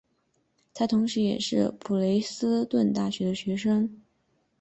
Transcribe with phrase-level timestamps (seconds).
[0.73, 4.01] 他同时也是普雷斯顿大学的学生。